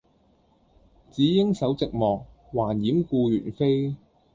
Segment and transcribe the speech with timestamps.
[1.11, 3.93] 只應守寂寞，還掩故園扉。